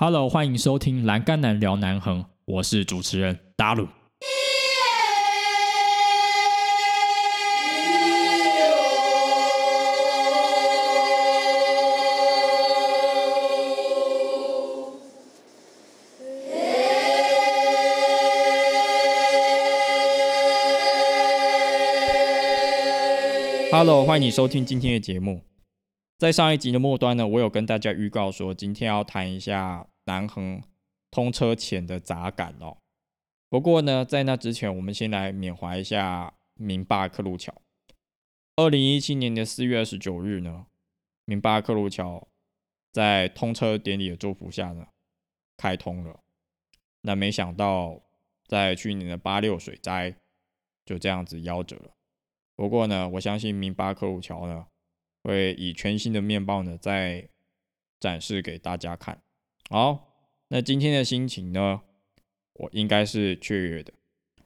[0.00, 3.88] Hello，欢迎收听《栏杆男聊南横》，我是主持人达鲁。
[23.72, 25.47] Hello，欢迎你收听今天的节目。
[26.18, 30.60] 在上一集的末端呢，我有跟大家预告说，今天要谈一下南横
[31.12, 32.78] 通车前的杂感哦。
[33.48, 37.54] 不过呢，在那之前，我们先来缅怀一下明巴克路桥。
[38.56, 40.66] 二零一七年的四月二十九日呢，
[41.24, 42.26] 明巴克路桥
[42.92, 44.88] 在通车典礼的祝福下呢，
[45.56, 46.18] 开通了。
[47.02, 48.00] 那没想到，
[48.48, 50.16] 在去年的八六水灾
[50.84, 51.92] 就这样子夭折了。
[52.56, 54.66] 不过呢，我相信明巴克路桥呢。
[55.22, 57.28] 会以全新的面貌呢，再
[58.00, 59.20] 展示给大家看。
[59.70, 60.08] 好，
[60.48, 61.80] 那今天的心情呢，
[62.54, 63.92] 我应该是雀跃的。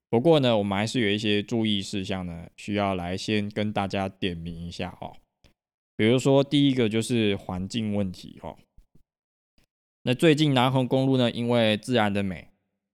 [0.09, 5.13] 不过呢，我们还是有一些注意事项呢，需要来先跟大家点名一下哈。
[5.97, 8.57] 比如说，第一个就是环境问题哈。
[10.03, 12.49] 那最近南横公路呢，因为自然的美，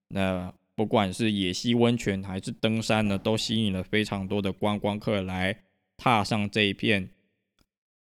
[0.09, 5.65] 那不管是野溪温泉还是登山呢，都吸引了非常多的观光客来
[5.97, 7.11] 踏上这一片。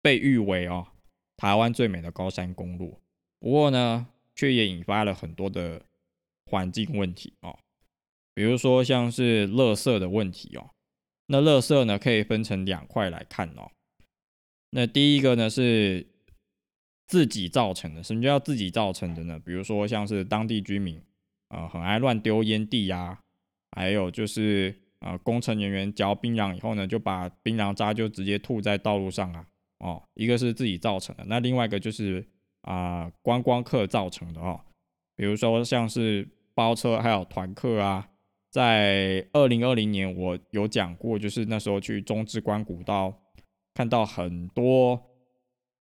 [0.07, 0.87] 被誉为哦
[1.35, 2.97] 台湾最美的高山公路，
[3.41, 5.81] 不过呢，却也引发了很多的
[6.45, 7.59] 环境问题哦，
[8.33, 10.69] 比如说像是垃圾的问题哦。
[11.25, 13.69] 那垃圾呢，可以分成两块来看哦。
[14.69, 16.07] 那第一个呢是
[17.05, 19.37] 自己造成的，什么叫自己造成的呢？
[19.37, 21.01] 比如说像是当地居民
[21.49, 23.19] 啊，很爱乱丢烟蒂呀，
[23.71, 29.45] 还有就是啊，工程人员嚼槟榔以后呢，就把槟榔渣就直接吐在道路上啊。
[29.79, 32.25] 哦，一个是自己造成的，那另外一个就是
[32.61, 34.59] 啊观光客造成的哦，
[35.15, 38.09] 比如说像是包车还有团客啊，
[38.49, 43.13] 在二零二零年我有讲过，就是那时候去中之关古道，
[43.75, 44.99] 看到很多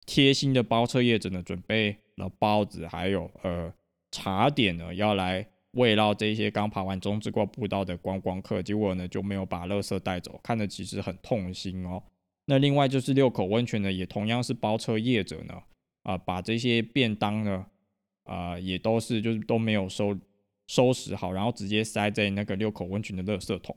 [0.06, 3.72] 贴心的包车业者呢，准备了包子还有呃
[4.12, 12.00] 茶点呢，要来慰劳这些刚爬完中之关步道的观光客，结果呢就没有把垃圾带走，看的其实很痛心哦。
[12.50, 15.62] 那另外就是六口温泉呢，也同样是包车业者呢，
[16.02, 17.64] 啊，把这些便当呢，
[18.24, 20.18] 啊，也都是就是都没有收
[20.66, 23.76] 收拾好，然后直接塞在那个六口温泉的垃圾桶。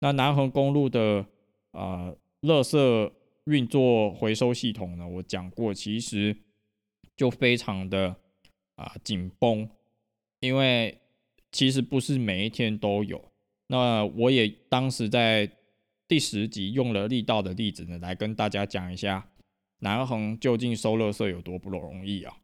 [0.00, 1.26] 那南横公路的
[1.72, 2.10] 啊，
[2.40, 3.12] 垃圾
[3.44, 6.34] 运作回收系统呢，我讲过，其实
[7.14, 8.16] 就非常的
[8.76, 9.68] 啊紧绷，
[10.40, 10.98] 因为
[11.50, 13.22] 其实不是每一天都有。
[13.66, 15.46] 那我也当时在。
[16.08, 19.30] 第十集用了力道的例子呢，来跟大家讲一下
[19.78, 22.36] 南横究竟收垃圾有多不容易啊！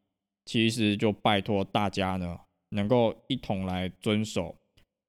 [0.47, 4.57] 其实就拜托大家呢，能够一同来遵守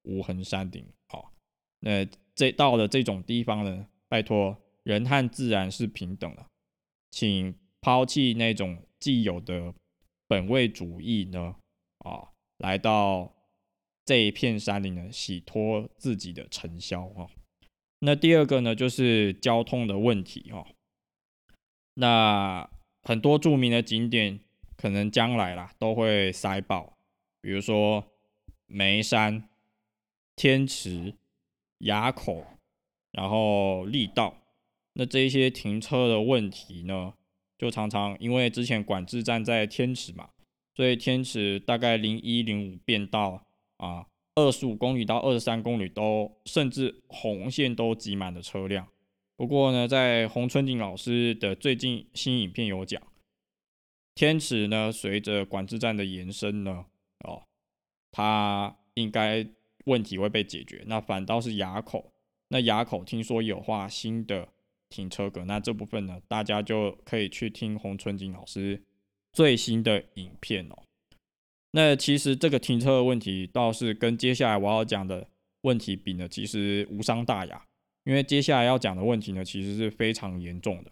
[0.03, 0.85] 无痕山顶。
[1.07, 1.31] 好，
[1.79, 2.05] 那
[2.35, 6.45] 这到了这种地方呢，拜托人和自然是平等的，
[7.11, 9.73] 请抛弃那种既有的
[10.27, 11.55] 本位主义呢，
[11.99, 12.27] 啊，
[12.57, 13.33] 来到
[14.03, 17.25] 这一片山林呢，洗脱自己的尘嚣啊！
[17.99, 20.65] 那第二个呢，就是交通的问题哦。
[21.95, 22.69] 那
[23.03, 24.39] 很多著名的景点
[24.77, 26.97] 可能将来啦都会塞爆，
[27.41, 28.05] 比如说
[28.67, 29.49] 眉山、
[30.35, 31.15] 天池、
[31.79, 32.45] 垭口，
[33.11, 34.37] 然后力道。
[34.93, 37.13] 那这一些停车的问题呢，
[37.57, 40.29] 就常常因为之前管制站在天池嘛，
[40.73, 43.45] 所以天池大概零一零五变道
[43.77, 44.07] 啊。
[44.39, 48.87] 二十五公里到二十三公里都，甚至红线都挤满了车辆。
[49.35, 53.01] 不过呢，在洪春景老师的最近新影片有讲，
[54.15, 56.85] 天池呢，随着管制站的延伸呢，
[57.25, 57.43] 哦，
[58.11, 59.45] 它应该
[59.85, 60.83] 问题会被解决。
[60.87, 62.13] 那反倒是垭口，
[62.47, 64.47] 那垭口听说有画新的
[64.89, 68.81] 停车格，那这部分呢，大家就可以去听洪春景老师
[69.33, 70.83] 最新的影片哦。
[71.71, 75.27] 那其实这个停车的问题倒是跟接下来我要讲的
[75.61, 77.65] 问题比呢，其实无伤大雅。
[78.05, 80.91] 因为接下来要讲的问题呢，其实是非常严重的，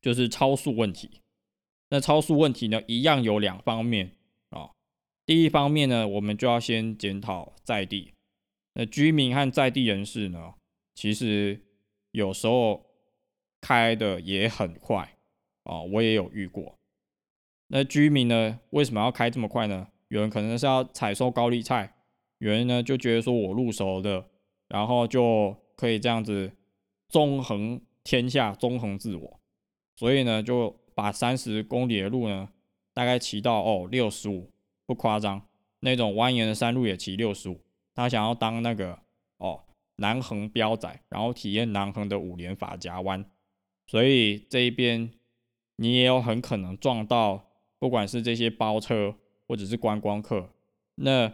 [0.00, 1.20] 就是超速问题。
[1.90, 4.10] 那超速问题呢，一样有两方面
[4.48, 4.70] 啊。
[5.24, 8.14] 第一方面呢，我们就要先检讨在地，
[8.72, 10.54] 那居民和在地人士呢，
[10.94, 11.60] 其实
[12.10, 12.84] 有时候
[13.60, 15.16] 开的也很快
[15.62, 16.74] 啊，我也有遇过。
[17.74, 18.60] 那居民呢？
[18.70, 19.88] 为什么要开这么快呢？
[20.06, 21.92] 有人可能是要采收高丽菜，
[22.38, 24.24] 有人呢就觉得说我入手的，
[24.68, 26.52] 然后就可以这样子
[27.08, 29.40] 纵横天下，纵横自我，
[29.96, 32.48] 所以呢就把三十公里的路呢
[32.92, 34.52] 大概骑到哦六十五
[34.86, 35.42] 不夸张，
[35.80, 37.60] 那种蜿蜒的山路也骑六十五。
[37.92, 38.96] 他想要当那个
[39.38, 39.64] 哦
[39.96, 43.28] 南横标仔，然后体验南横的五连法夹弯，
[43.88, 45.10] 所以这一边
[45.74, 47.43] 你也有很可能撞到，
[47.84, 49.14] 不管是这些包车
[49.46, 50.48] 或者是观光客。
[50.94, 51.30] 那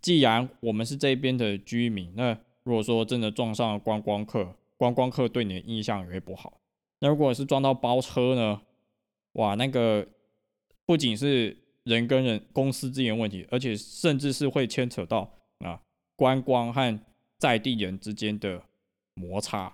[0.00, 2.32] 既然我们是这边的居民，那
[2.62, 6.58] 如果说真的撞上了观光客，观光客对你的印象也会不好。
[7.00, 8.62] 那如果是撞到包车呢？
[9.32, 10.08] 哇，那个
[10.86, 15.78] 不仅是人跟人公司之间问题，而且甚至是会牵扯到啊
[16.16, 16.98] 观光和
[17.36, 18.62] 在地人之间的
[19.12, 19.70] 摩擦。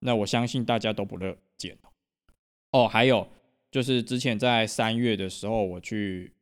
[0.00, 1.78] 那我相信大家都不乐见
[2.72, 2.86] 哦。
[2.86, 3.26] 还有
[3.72, 6.32] 就是之前在三月的时候，我去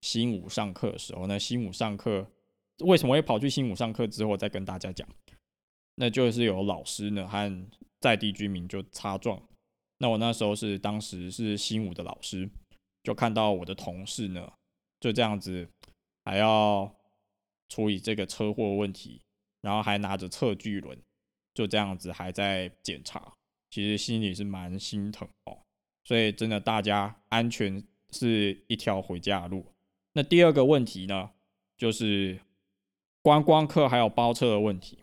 [0.00, 2.26] 新武上课的时候，那新武上课
[2.78, 4.06] 为什么会跑去新武上课？
[4.06, 5.06] 之后再跟大家讲。
[5.96, 7.68] 那就是有老师呢和
[8.00, 9.40] 在地居民就擦撞。
[9.98, 12.48] 那我那时候是当时是新武的老师，
[13.02, 14.50] 就看到我的同事呢，
[14.98, 15.68] 就这样子
[16.24, 16.90] 还要
[17.68, 19.20] 处理这个车祸问题，
[19.60, 20.98] 然后还拿着测距轮，
[21.52, 23.34] 就这样子还在检查，
[23.70, 25.58] 其实心里是蛮心疼哦。
[26.08, 29.66] 所以真的，大家安全是一条回家的路。
[30.14, 31.32] 那第二个问题呢，
[31.76, 32.40] 就是
[33.20, 35.00] 观光客还有包车的问题。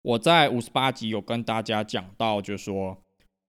[0.00, 2.96] 我在五十八集有跟大家讲到，就说。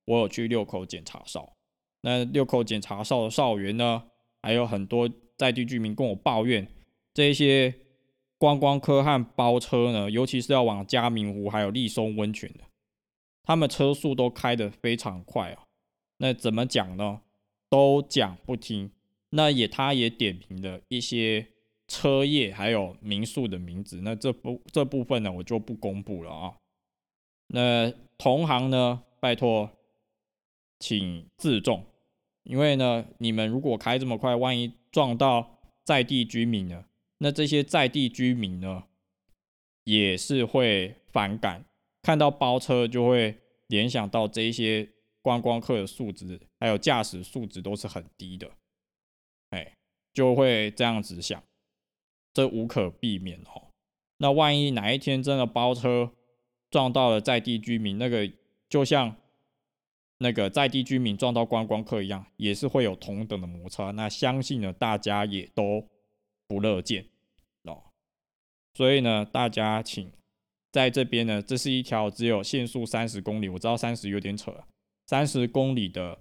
[0.05, 1.53] 我有去六口检查哨，
[2.01, 4.03] 那六口检查哨的哨员呢，
[4.41, 6.67] 还有很多在地居民跟我抱怨，
[7.13, 7.73] 这些
[8.38, 12.65] 观光客和包车呢，尤其是要往嘉明湖还有立松温泉的，
[13.44, 15.62] 他们车速都开得非常快啊。
[16.23, 17.19] 那怎么讲呢？
[17.69, 18.89] 都讲不听。
[19.31, 21.45] 那也他也点评了一些
[21.85, 26.55] 车业还有民宿的名字，那这部这部分呢，我就不公布了啊。
[27.47, 29.69] 那同行呢，拜托。
[30.79, 31.85] 请自重，
[32.43, 36.83] 因为呢，你们如果开这么快，万一撞到在地居民呢，
[37.19, 38.83] 那这些在地居民呢，
[39.85, 41.63] 也是会反感，
[42.01, 43.37] 看到包车就会
[43.67, 44.89] 联想到这些
[45.23, 48.51] 观光客的素质，还有驾驶素质都是很低的，
[49.49, 49.73] 哎，
[50.13, 51.41] 就会这样子想，
[52.31, 53.69] 这无可避免哦。
[54.17, 56.11] 那万一哪一天真的包车
[56.69, 58.31] 撞到了在地居民，那个
[58.69, 59.15] 就像。
[60.19, 63.91] 那个在地居民撞到观光客一样，也是会有同等的摩擦。
[63.91, 65.85] 那相信呢，大家也都
[66.47, 67.05] 不乐见
[67.63, 67.83] 哦。
[68.73, 70.09] 所以呢，大家请
[70.71, 74.63] 在这边呢，这是一条只有限速三十公里，我知道三十有点扯，
[75.05, 76.19] 三十公里的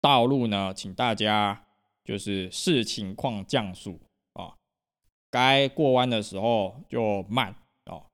[0.00, 1.66] 道路呢，请大家
[2.04, 4.00] 就是视情况降速
[4.34, 4.54] 啊，
[5.30, 7.54] 该过弯的时候就慢
[7.84, 8.06] 啊。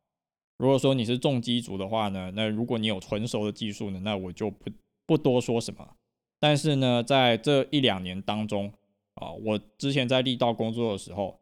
[0.56, 4.70] 如果说你是重机组的话呢，那如果你有纯熟的技术呢，那我就不
[5.06, 5.96] 不多说什么。
[6.38, 8.72] 但是呢，在这一两年当中
[9.14, 11.40] 啊，我之前在力道工作的时候，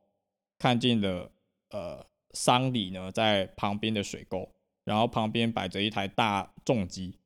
[0.58, 1.30] 看见了
[1.70, 4.50] 呃桑里呢在旁边的水沟，
[4.84, 7.16] 然后旁边摆着一台大重机，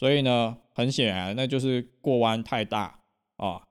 [0.00, 2.98] 所以呢，很显然那就是过弯太大
[3.36, 3.62] 啊，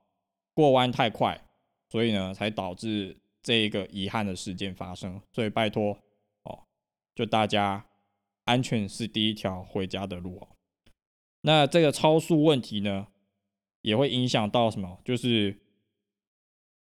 [0.54, 1.44] 过弯太快，
[1.90, 5.20] 所以呢才导致这一个遗憾的事件发生。
[5.32, 5.98] 所以拜托
[6.44, 6.60] 哦。
[7.16, 7.84] 就大家
[8.46, 10.48] 安全是第一条回家的路哦。
[11.42, 13.08] 那这个超速问题呢，
[13.82, 15.00] 也会影响到什么？
[15.04, 15.60] 就是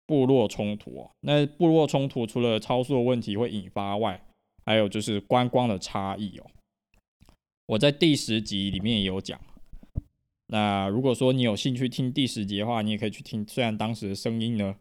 [0.05, 1.11] 部落冲突哦。
[1.19, 4.25] 那部落冲突除了超速的问题会引发外，
[4.65, 6.45] 还有就是观光的差异哦。
[7.65, 9.39] 我在第十集里面也有讲。
[10.47, 13.45] 那如果说你有兴趣听第十集的话，你也可以去听。
[13.47, 14.75] 虽然当时的声音呢。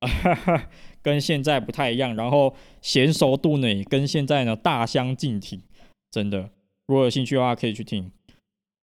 [1.02, 5.60] 跟现在不太一样，然后娴熟度呢也跟现在呢大相径庭，
[6.08, 6.50] 真的。
[6.86, 8.12] 如果有兴趣的话，可以去听。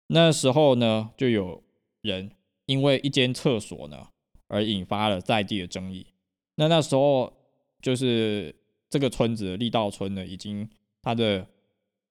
[0.10, 1.63] 那时候呢，就有
[2.03, 2.29] 人
[2.68, 4.10] 因为一间厕所呢
[4.50, 6.06] 而引发了在地的争议。
[6.58, 7.34] 那那时候
[7.82, 8.56] 就是
[8.88, 10.70] 这个村子力道村呢，已经
[11.01, 11.48] 它的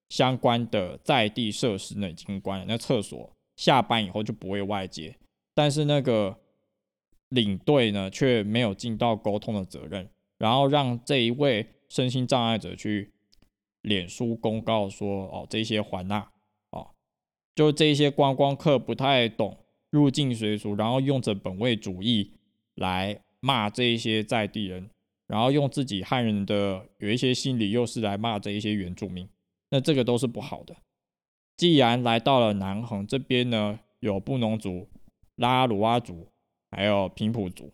[0.09, 5.17] 相关的在地设施呢已经关了，那厕所下班以后就不会外接，
[5.55, 6.39] 但是那个。
[7.33, 13.13] 领队呢却没有尽到沟通的责任，然后让这一位身心障碍者去
[13.83, 16.27] 脸书公告说：“哦，这些还纳
[16.71, 16.89] 哦，
[17.55, 19.55] 就这些观光客不太懂
[19.91, 22.33] 入境随俗，然后用着本位主义
[22.77, 24.89] 来骂这一些在地人，
[25.27, 29.29] 然后用自己汉人的有一些心理优势来骂这一些原住民，
[29.71, 30.77] 那这个都是不好的。
[31.57, 34.89] 既然来到了南横这边呢，有布农族、
[35.37, 36.29] 拉鲁阿族。”
[36.71, 37.73] 还有平埔族，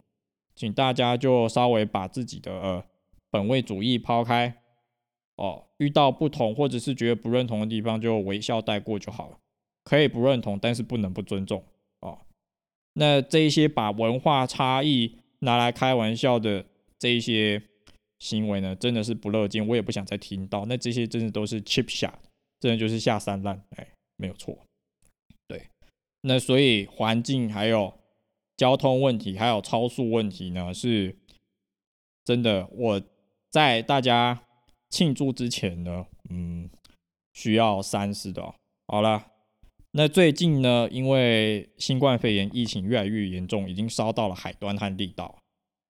[0.55, 2.85] 请大家就稍微把自己的呃
[3.29, 4.63] 本位主义抛开
[5.35, 9.39] 哦，遇到不同或者是觉得不认同的地方，就微笑带过就好了。
[9.83, 11.65] 可以不认同，但是不能不尊重
[12.03, 12.21] 哦。
[12.93, 16.65] 那这一些把文化差异拿来开玩笑的
[16.97, 17.61] 这一些
[18.25, 20.65] 行为呢，真的是不乐见，我也不想再听到。
[20.65, 22.15] 那这些真的都是 cheap shot，
[22.59, 24.57] 真的就是下三滥，哎，没有错。
[25.47, 25.69] 对，
[26.23, 27.93] 那所以环境还有
[28.57, 31.15] 交通问题，还有超速问题呢，是
[32.25, 32.67] 真的。
[32.73, 33.03] 我
[33.51, 34.43] 在大家
[34.89, 36.71] 庆祝之前呢，嗯，
[37.35, 38.55] 需要三思的。
[38.87, 39.27] 好了。
[39.97, 45.39] 那最近呢，因为新冠肺炎疫情越来越严重，已经烧到了海端和力道，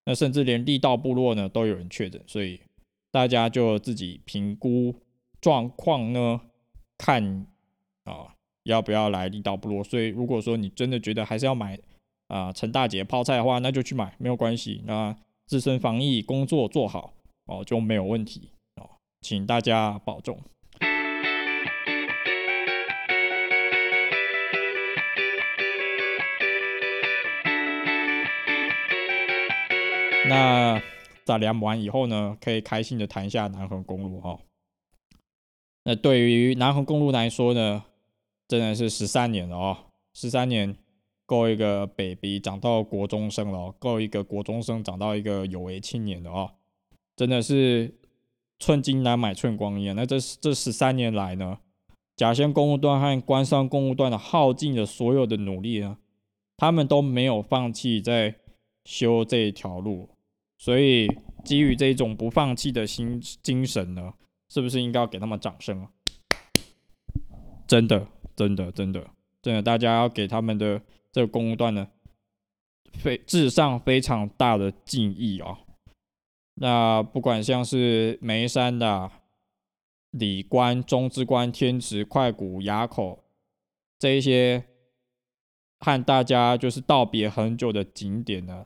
[0.06, 2.60] 那甚至连力道部落呢都有人确诊，所以
[3.10, 4.94] 大家就自己评估
[5.40, 6.40] 状况呢，
[6.98, 7.46] 看
[8.04, 8.34] 啊
[8.64, 9.82] 要不要来力道部落。
[9.82, 11.78] 所以如果说你真的觉得还是要买
[12.28, 14.82] 啊陈大姐泡菜的话，那就去买，没有关系。
[14.84, 17.14] 那自身防疫工作做好
[17.46, 18.88] 哦就没有问题哦，
[19.20, 20.38] 请大家保重。
[30.26, 30.82] 那
[31.24, 34.38] 在量完以后呢，可以开心的谈一下南横公路哈。
[35.84, 37.84] 那对于南横公路来说呢，
[38.48, 39.76] 真的是十三年了哦，
[40.14, 40.74] 十三年
[41.26, 46.52] 够一个 baby 长到国中生了，哦够一个国中生长到一个有为青年的哦，
[47.16, 47.94] 真的是
[48.58, 49.94] 寸金难买寸光阴。
[49.94, 51.58] 那这这十三年来呢，
[52.16, 55.98] 甲仙公路段和关山公路段的耗尽了所有的努力呢，
[56.56, 58.36] 他们都没有放弃在
[58.86, 60.08] 修这一条路。
[60.64, 61.06] 所以，
[61.44, 64.14] 基于这种不放弃的心精神呢，
[64.48, 65.90] 是不是应该要给他们掌声啊？
[67.66, 69.10] 真的，真的，真的，
[69.42, 70.80] 真的，大家要给他们的
[71.12, 71.86] 这个公路段呢，
[72.94, 75.58] 非至上非常大的敬意啊！
[76.54, 79.10] 那不管像是眉山的
[80.12, 83.22] 里关、中之关、天池、快谷、垭口
[83.98, 84.64] 这一些，
[85.80, 88.64] 和大家就是道别很久的景点呢。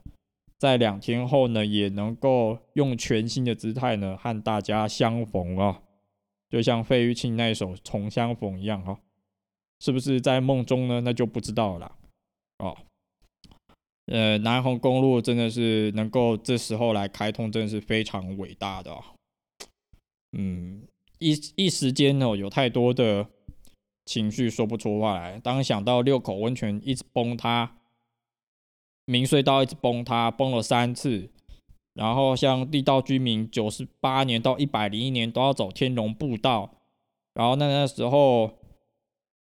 [0.59, 5.83] 在两天后呢，也能够用全新的姿态呢和大家相逢啊，
[6.51, 8.99] 就像费玉清那一首《重相逢》一样哈，
[9.79, 11.01] 是不是在梦中呢？
[11.03, 11.97] 那就不知道了
[12.59, 12.77] 哦。
[14.07, 18.93] 呃，南红公路真的是能够这时候来开通，真的是非常伟大的。
[20.33, 20.83] 嗯，
[21.21, 23.29] 一一时间呢，有太多的
[24.07, 25.39] 情绪说不出话来。
[25.39, 27.77] 当想到六口温泉一直崩塌。
[29.09, 31.31] 明隧道一直崩塌，崩了三次。
[31.95, 36.71] 然后像地道居民，九十八年到一百零一年都要走天龙步道。
[37.33, 38.59] 然后那那时候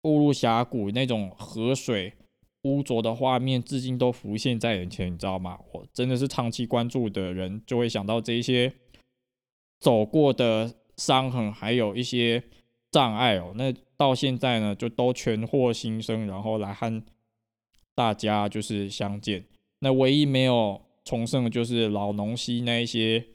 [0.03, 2.13] 误入峡谷那种河水
[2.61, 5.57] 污浊的画面，至今都浮现在眼前，你知道吗？
[5.73, 8.71] 我真的是长期关注的人，就会想到这些
[9.79, 12.43] 走过的伤痕，还有一些
[12.91, 13.53] 障碍哦。
[13.55, 17.03] 那到现在呢，就都全获新生，然后来和。
[17.99, 19.43] 大家就是相见，
[19.79, 23.25] 那唯一没有重生的就是老农溪那一些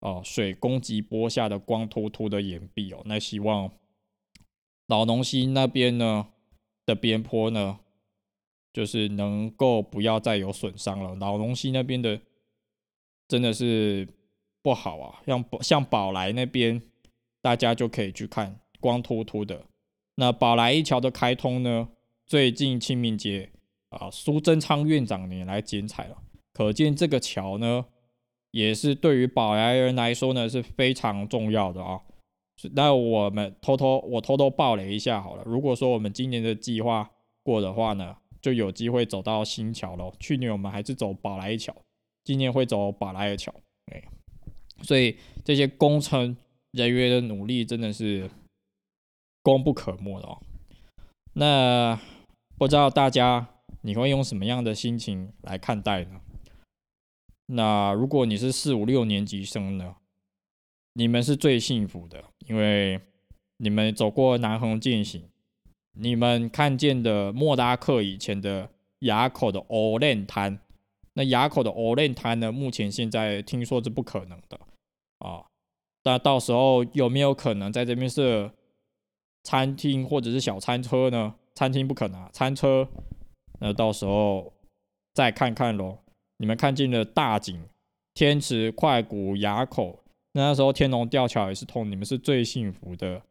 [0.00, 3.00] 哦，水攻击波下的光秃秃的岩壁哦。
[3.06, 3.72] 那希望
[4.88, 6.28] 老农溪那边呢
[6.84, 7.78] 的边坡呢，
[8.74, 11.14] 就是能够不要再有损伤了。
[11.14, 12.20] 老农溪那边的
[13.26, 14.06] 真的是
[14.62, 16.82] 不好啊，像像宝来那边，
[17.40, 19.64] 大家就可以去看光秃秃的。
[20.16, 21.88] 那宝来一桥的开通呢，
[22.26, 23.48] 最近清明节。
[23.90, 26.18] 啊，苏贞昌院长也来剪彩了，
[26.52, 27.86] 可见这个桥呢，
[28.50, 32.02] 也是对于宝来人来说呢是非常重要的啊。
[32.72, 37.10] 那我们偷偷我偷偷爆雷一下好了，如果说我们今年的计划
[37.42, 40.12] 过的话呢，就有机会走到新桥了。
[40.20, 41.74] 去年我们还是走宝来桥，
[42.24, 43.54] 今年会走宝来桥。
[43.92, 44.02] 哎，
[44.82, 46.36] 所以这些工程
[46.72, 48.28] 人员的努力真的是
[49.42, 50.42] 功不可没的哦。
[51.32, 51.98] 那
[52.58, 53.48] 不知道大家。
[53.88, 56.20] 你会用什么样的心情来看待呢？
[57.46, 59.96] 那如果你是四五六年级生呢？
[60.92, 63.00] 你们是最幸福的，因为
[63.56, 65.30] 你们走过南横践行，
[65.92, 68.68] 你们看见的莫拉克以前的
[69.00, 70.60] 垭口的欧练滩，
[71.14, 72.52] 那垭口的欧练滩呢？
[72.52, 74.60] 目前现在听说是不可能的
[75.20, 75.46] 啊。
[76.04, 78.52] 那到时候有没有可能在这边设
[79.44, 81.36] 餐厅或者是小餐车呢？
[81.54, 82.86] 餐厅不可能，啊餐车。
[83.60, 84.52] 那到时候
[85.14, 85.98] 再看看喽。
[86.36, 87.60] 你们看见了大景、
[88.14, 93.22] 天池、快谷、垭口，那时候天龙吊桥也是通，你们是最幸福的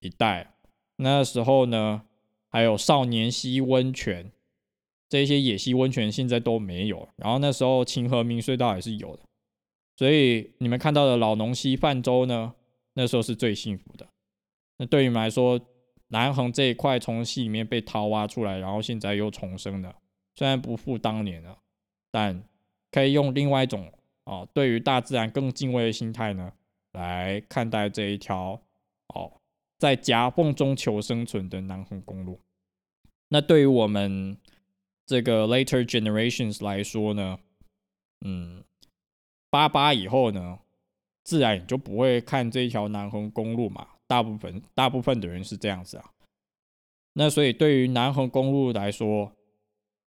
[0.00, 0.54] 一代。
[0.96, 2.02] 那时候呢，
[2.48, 4.32] 还有少年溪温泉，
[5.08, 7.06] 这些野溪温泉现在都没有。
[7.16, 9.22] 然后那时候清河明隧道也是有的，
[9.96, 12.54] 所以你们看到的老农溪泛舟呢，
[12.94, 14.06] 那时候是最幸福的。
[14.78, 15.60] 那对你们来说，
[16.10, 19.96] 南横这一块从戏里面被掏挖出来，然后现在又重生了。
[20.34, 21.58] 虽然不复当年了，
[22.10, 22.42] 但
[22.90, 23.92] 可以用另外一种
[24.24, 26.52] 哦，对于大自然更敬畏的心态呢，
[26.92, 28.60] 来看待这一条
[29.14, 29.32] 哦，
[29.78, 32.40] 在夹缝中求生存的南横公路。
[33.28, 34.36] 那对于我们
[35.06, 37.38] 这个 later generations 来说呢，
[38.24, 38.64] 嗯，
[39.48, 40.58] 八八以后呢，
[41.22, 43.86] 自然也就不会看这一条南横公路嘛。
[44.10, 46.10] 大部分大部分的人是这样子啊。
[47.12, 49.30] 那所以对于南横公路来说，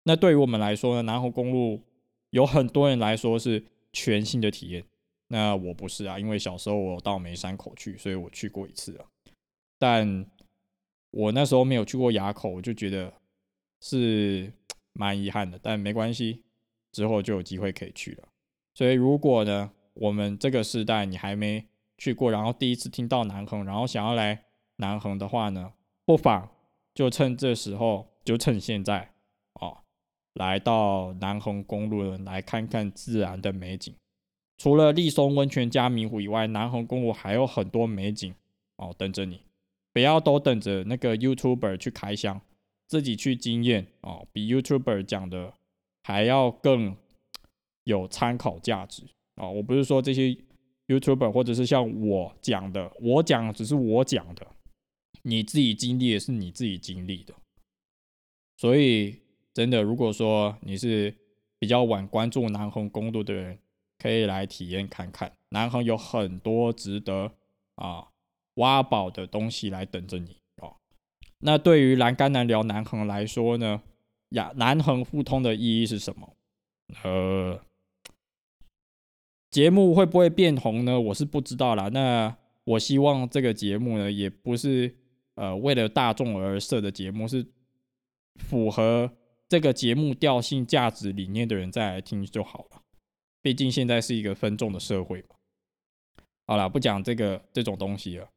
[0.03, 1.81] 那对于我们来说呢，南横公路
[2.29, 4.85] 有很多人来说是全新的体验。
[5.29, 9.05] 那我不是啊，因为小时候我到梅山口去，所以我去过一次啊。
[9.79, 10.27] 但
[11.09, 13.11] 我那时候没有去过垭口，我就觉得
[13.81, 14.53] 是
[14.93, 15.59] 蛮遗憾的。
[15.59, 16.43] 但没关系，
[16.91, 18.27] 之后就有机会可以去了。
[18.75, 21.65] 所以如果呢，我们这个时代你还没
[21.97, 24.43] 去过，然后第一次听到南横，然后想要来
[24.77, 25.73] 南横的话呢，
[26.05, 26.49] 不妨
[26.93, 29.11] 就趁这时候，就趁现在
[29.59, 29.79] 哦，
[30.33, 33.93] 来到南横公路来看看自然的美景。
[34.57, 38.33] 除了立松温泉加明湖以外，南横公路还有很多美景
[38.77, 39.41] 哦等着你。
[39.93, 42.39] 不要都等着那个 YouTuber 去开箱，
[42.87, 45.53] 自己去经验哦，比 YouTuber 讲的
[46.03, 46.95] 还要更
[47.83, 49.03] 有参考价值
[49.37, 49.51] 哦。
[49.51, 50.37] 我不是说这些
[50.87, 54.47] YouTuber 或者是像我讲的，我讲只是我讲的，
[55.21, 57.33] 你自己经历也是你自己经历的。
[58.57, 59.21] 所以
[59.53, 61.13] 真的，如果说你是
[61.59, 63.59] 比较晚关注南横公路的人，
[63.99, 67.31] 可以来体验看看，南横有很多值得
[67.75, 68.07] 啊。
[68.57, 70.75] 挖宝的东西来等着你哦。
[71.37, 73.83] 那对于栏杆南聊南横来说呢，
[74.29, 76.35] 呀，南横互通的意义是什么？
[77.03, 77.61] 呃，
[79.57, 81.01] 节目会不会变红呢？
[81.01, 81.89] 我是不知道啦。
[81.89, 84.95] 那我希望这个节目呢，也不是
[85.33, 87.43] 呃为了大众而设的节目，是
[88.35, 89.11] 符合
[89.49, 92.83] 这个节目调性、价值理念的人再来听就好了。
[93.41, 95.29] 毕竟现在是一个分众的社会嘛。
[96.45, 98.29] 好了，不讲这个这种东西了。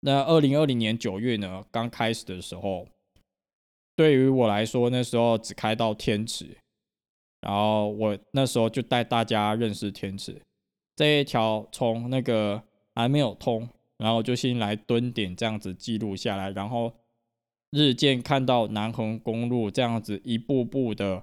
[0.00, 2.86] 那二零二零年九月呢，刚开始的时候，
[3.96, 6.58] 对于我来说，那时候只开到天池，
[7.46, 10.42] 然后我那时候就带大家认识天池
[10.96, 12.60] 这一条，从那个
[12.92, 16.92] 还没有通，然后就先来蹲点这样子记录下来，然后
[17.70, 21.22] 日渐看到南横公路这样子一步步的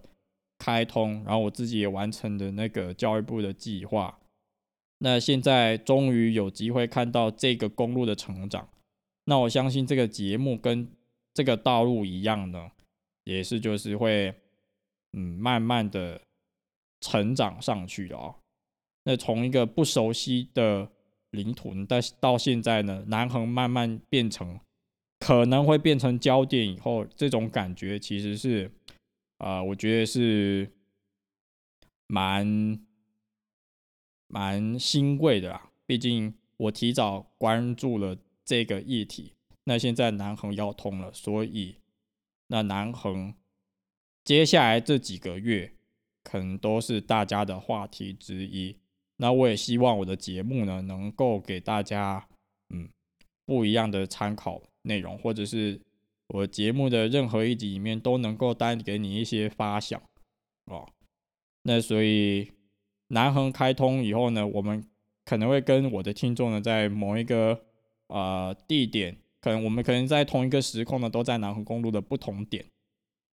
[0.58, 4.18] 开通，然后我自己也完成的那个教育部的计划。
[5.00, 8.70] 那现在终于有机会看到这个公路的成长，
[9.26, 10.88] 那我相信这个节目跟
[11.34, 12.72] 这个道路一样呢，
[13.26, 14.34] 也是就是会
[15.14, 16.22] 嗯慢慢的
[17.02, 18.36] 成长上去的哦。
[19.06, 20.92] 那从一个不熟悉的
[21.32, 24.60] 领土，但是到现在呢，南横慢慢变成
[25.20, 28.72] 可能会变成焦点以后，这种感觉其实是
[29.38, 30.72] 啊，我觉得是
[32.08, 32.80] 蛮。
[34.28, 39.32] 蛮欣慰的啦，毕竟我提早关注了这个议题。
[39.66, 41.76] 那现在南横要通了，所以
[42.48, 43.36] 那南横
[44.24, 45.72] 接下来这几个月
[46.24, 48.78] 可能都是大家的话题之一。
[49.18, 52.28] 那我也希望我的节目呢，能够给大家
[52.70, 52.90] 嗯
[53.46, 55.80] 不一样的参考内容，或者是
[56.28, 60.02] 我节目的任何一集里面都能够带给你一些发想
[60.66, 60.88] 哦。
[61.64, 62.52] 那所以。
[63.10, 64.84] 南横开通以后呢，我们
[65.24, 67.64] 可能会跟我的听众呢，在某一个
[68.08, 72.66] 呃地点，可能我们可能在同一个时空呢，都在南横公路的不同点。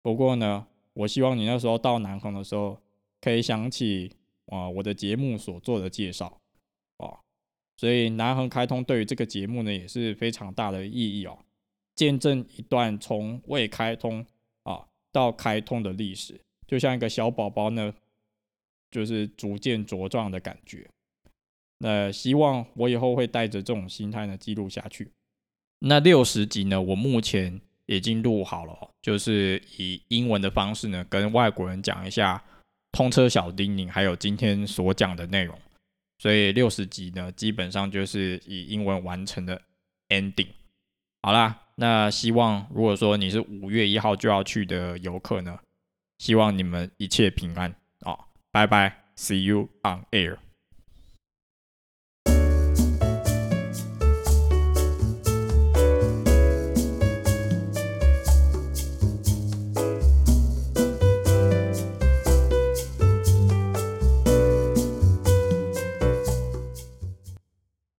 [0.03, 2.81] 不过呢，我希望你那时候到南横的时候，
[3.21, 4.13] 可以想起
[4.47, 6.41] 啊我的节目所做的介绍
[6.97, 7.19] 哦。
[7.77, 11.39] 所以南横开通对于这个节目呢，也是非常大的意义哦，
[11.95, 14.25] 见证一段从未开通
[14.63, 17.95] 啊到开通的历史，就像一个小宝宝呢。
[18.91, 20.89] 就是逐渐茁壮的感觉。
[21.77, 25.13] 那希望我以后会带着这种心态呢记录下去。
[25.81, 32.43] 那六十集呢，我目前已经录好了，就是以英文的方式呢跟外国人讲一下
[32.93, 35.59] 通车小叮咛，还有今天所讲的内容。
[36.19, 39.61] 所以六十集呢，基本上就是以英文完成的
[40.09, 40.49] ending。
[41.23, 45.59] 好啦，那希望如果说你是五月一号就要去的游客呢，
[46.19, 47.75] 希望你们一切平安。
[48.53, 48.93] Bye bye.
[49.17, 50.48] See you on air.